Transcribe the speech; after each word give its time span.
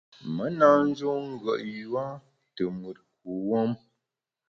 Me 0.35 0.45
na 0.59 0.67
njun 0.87 1.19
ngùet 1.33 1.61
yua 1.77 2.05
te 2.55 2.63
mùt 2.79 2.97
kuwuom. 3.19 3.71